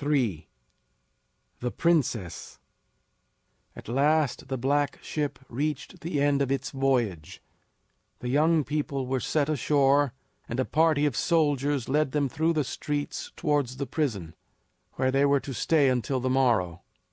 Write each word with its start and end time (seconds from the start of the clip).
III. 0.00 0.48
THE 1.58 1.72
PRINCESS. 1.72 2.60
At 3.74 3.88
last 3.88 4.46
the 4.46 4.56
black 4.56 5.00
ship 5.02 5.40
reached 5.48 6.02
the 6.02 6.20
end 6.20 6.40
of 6.40 6.52
its 6.52 6.70
voyage. 6.70 7.42
The 8.20 8.28
young 8.28 8.62
people 8.62 9.08
were 9.08 9.18
set 9.18 9.48
ashore, 9.48 10.12
and 10.48 10.60
a 10.60 10.64
party 10.64 11.04
of 11.04 11.16
soldiers 11.16 11.88
led 11.88 12.12
them 12.12 12.28
through 12.28 12.52
the 12.52 12.62
streets 12.62 13.32
towards 13.34 13.78
the 13.78 13.86
prison, 13.88 14.36
where 14.92 15.10
they 15.10 15.24
were 15.24 15.40
to 15.40 15.52
stay 15.52 15.88
until 15.88 16.20
the 16.20 16.30
morrow. 16.30 16.82